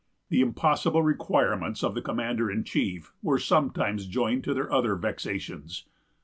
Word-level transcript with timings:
The 0.29 0.41
impossible 0.41 1.03
requirements 1.03 1.83
of 1.83 1.93
the 1.93 2.01
commander 2.01 2.49
in 2.49 2.63
chief 2.63 3.13
were 3.21 3.37
sometimes 3.37 4.07
joined 4.07 4.43
to 4.45 4.55
their 4.55 4.73
other 4.73 4.95
vexations. 4.95 5.85